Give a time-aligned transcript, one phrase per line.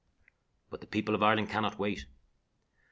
[0.71, 2.07] But the people of Ireland cannot wait.